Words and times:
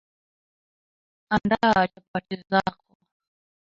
andaa 1.35 1.79
chapati 1.93 2.35
zako 2.49 2.85